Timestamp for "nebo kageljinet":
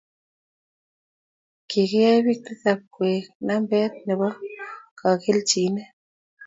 4.07-5.89